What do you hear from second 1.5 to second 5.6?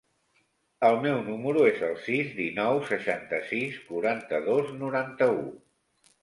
es el sis, dinou, seixanta-sis, quaranta-dos, noranta-u.